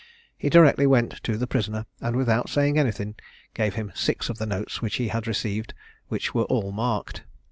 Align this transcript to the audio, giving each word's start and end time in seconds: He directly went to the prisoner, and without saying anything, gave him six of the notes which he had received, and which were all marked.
He 0.35 0.49
directly 0.49 0.87
went 0.87 1.21
to 1.25 1.37
the 1.37 1.45
prisoner, 1.45 1.85
and 1.99 2.15
without 2.15 2.49
saying 2.49 2.79
anything, 2.79 3.13
gave 3.53 3.75
him 3.75 3.91
six 3.93 4.29
of 4.29 4.39
the 4.39 4.47
notes 4.47 4.81
which 4.81 4.95
he 4.95 5.09
had 5.09 5.27
received, 5.27 5.73
and 5.77 6.09
which 6.09 6.33
were 6.33 6.45
all 6.45 6.71
marked. 6.71 7.21